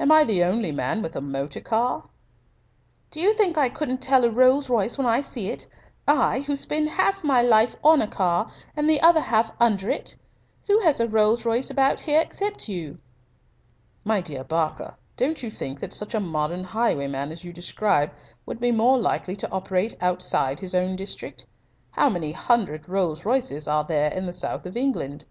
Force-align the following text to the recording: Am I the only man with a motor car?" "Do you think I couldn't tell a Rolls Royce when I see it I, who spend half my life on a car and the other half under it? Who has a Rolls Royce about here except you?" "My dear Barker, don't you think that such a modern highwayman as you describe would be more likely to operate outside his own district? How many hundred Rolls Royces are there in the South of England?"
Am 0.00 0.10
I 0.10 0.24
the 0.24 0.42
only 0.42 0.72
man 0.72 1.02
with 1.02 1.14
a 1.16 1.20
motor 1.20 1.60
car?" 1.60 2.04
"Do 3.10 3.20
you 3.20 3.34
think 3.34 3.58
I 3.58 3.68
couldn't 3.68 4.00
tell 4.00 4.24
a 4.24 4.30
Rolls 4.30 4.70
Royce 4.70 4.96
when 4.96 5.06
I 5.06 5.20
see 5.20 5.50
it 5.50 5.66
I, 6.08 6.40
who 6.40 6.56
spend 6.56 6.88
half 6.88 7.22
my 7.22 7.42
life 7.42 7.76
on 7.84 8.00
a 8.00 8.06
car 8.08 8.50
and 8.74 8.88
the 8.88 9.02
other 9.02 9.20
half 9.20 9.52
under 9.60 9.90
it? 9.90 10.16
Who 10.66 10.80
has 10.80 10.98
a 10.98 11.06
Rolls 11.06 11.44
Royce 11.44 11.68
about 11.68 12.00
here 12.00 12.22
except 12.22 12.70
you?" 12.70 12.96
"My 14.02 14.22
dear 14.22 14.44
Barker, 14.44 14.94
don't 15.14 15.42
you 15.42 15.50
think 15.50 15.80
that 15.80 15.92
such 15.92 16.14
a 16.14 16.20
modern 16.20 16.64
highwayman 16.64 17.30
as 17.30 17.44
you 17.44 17.52
describe 17.52 18.12
would 18.46 18.60
be 18.60 18.72
more 18.72 18.98
likely 18.98 19.36
to 19.36 19.52
operate 19.52 19.94
outside 20.00 20.58
his 20.60 20.74
own 20.74 20.96
district? 20.96 21.44
How 21.90 22.08
many 22.08 22.32
hundred 22.32 22.88
Rolls 22.88 23.26
Royces 23.26 23.68
are 23.68 23.84
there 23.84 24.10
in 24.10 24.24
the 24.24 24.32
South 24.32 24.64
of 24.64 24.74
England?" 24.74 25.26